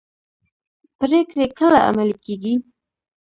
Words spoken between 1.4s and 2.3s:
کله عملي